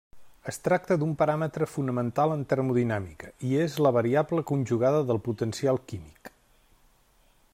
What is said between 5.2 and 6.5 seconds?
potencial químic.